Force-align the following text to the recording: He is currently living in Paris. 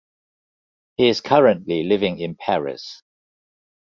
He 0.97 1.09
is 1.09 1.21
currently 1.21 1.83
living 1.83 2.17
in 2.17 2.33
Paris. 2.33 3.03